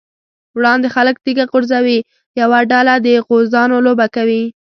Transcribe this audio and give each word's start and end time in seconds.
وړاندې 0.57 0.87
خلک 0.95 1.15
تيږه 1.23 1.45
غورځوي، 1.51 1.97
یوه 2.41 2.59
ډله 2.71 2.93
د 3.05 3.07
غوزانو 3.25 3.77
لوبه 3.85 4.07
کوي. 4.15 4.43